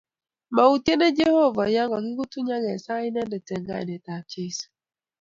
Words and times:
Mautienech 0.55 1.15
Jeohova 1.17 1.63
ye 1.75 1.83
kikutuny 2.05 2.49
akesaa 2.57 3.05
Inendet 3.07 3.47
eng 3.53 3.67
kainetab 3.67 4.23
Jeso 4.31 4.67